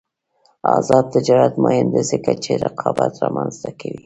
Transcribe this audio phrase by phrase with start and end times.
[0.77, 3.99] آزاد تجارت مهم دی ځکه چې رقابت رامنځته کوي.